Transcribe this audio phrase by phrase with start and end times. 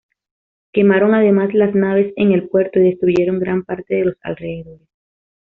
[0.73, 4.87] Quemaron además las naves en el puerto y destruyeron gran parte de los alrededores.